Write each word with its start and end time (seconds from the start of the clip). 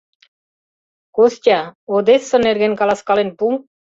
—Костя, 1.15 1.59
Одесса 1.95 2.37
нерген 2.45 2.73
каласкален 2.79 3.29
пу. 3.37 3.47